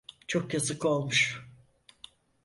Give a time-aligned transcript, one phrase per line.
[0.27, 1.45] Çok yazık olmuş.